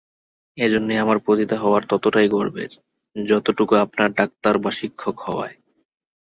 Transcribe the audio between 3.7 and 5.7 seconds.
আপনার ডাক্তার বা শিক্ষক হওয়ায়।